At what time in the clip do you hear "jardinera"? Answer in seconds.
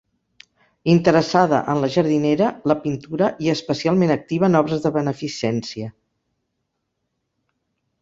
1.97-2.49